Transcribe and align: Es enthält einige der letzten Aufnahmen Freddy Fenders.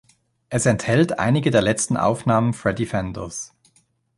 Es 0.49 0.65
enthält 0.65 1.19
einige 1.19 1.51
der 1.51 1.61
letzten 1.61 1.95
Aufnahmen 1.95 2.53
Freddy 2.53 2.87
Fenders. 2.87 3.53